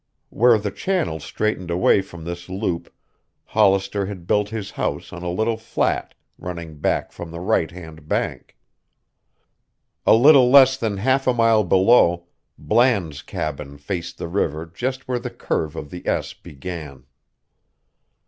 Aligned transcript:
Where 0.31 0.57
the 0.57 0.71
channel 0.71 1.19
straightened 1.19 1.69
away 1.69 2.01
from 2.01 2.23
this 2.23 2.49
loop 2.49 2.91
Hollister 3.45 4.07
had 4.07 4.25
built 4.25 4.49
his 4.49 4.71
house 4.71 5.13
on 5.13 5.21
a 5.21 5.29
little 5.29 5.57
flat 5.57 6.15
running 6.39 6.79
back 6.79 7.11
from 7.11 7.29
the 7.29 7.39
right 7.39 7.69
hand 7.69 8.07
bank. 8.07 8.57
A 10.07 10.15
little 10.15 10.49
less 10.49 10.75
than 10.75 10.97
half 10.97 11.27
a 11.27 11.35
mile 11.35 11.63
below, 11.63 12.25
Bland's 12.57 13.21
cabin 13.21 13.77
faced 13.77 14.17
the 14.17 14.27
river 14.27 14.65
just 14.65 15.07
where 15.07 15.19
the 15.19 15.29
curve 15.29 15.75
of 15.75 15.91
the 15.91 16.07
S 16.07 16.33
began. 16.33 17.05